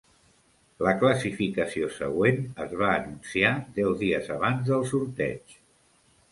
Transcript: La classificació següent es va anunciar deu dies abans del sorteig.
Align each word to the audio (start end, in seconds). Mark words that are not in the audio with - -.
La 0.87 0.93
classificació 1.03 1.89
següent 1.97 2.41
es 2.67 2.75
va 2.81 2.89
anunciar 2.95 3.53
deu 3.79 3.95
dies 4.03 4.33
abans 4.39 4.67
del 4.73 4.85
sorteig. 4.97 5.59